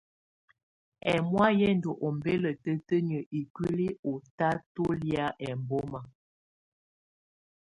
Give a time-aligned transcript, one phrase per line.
[1.13, 5.99] Ɛmɔ̀á yɛ̀ ndù ɔmbɛla tǝtǝniǝ́ ikuili ù tà tù lɛ̀á ɛmbɔma.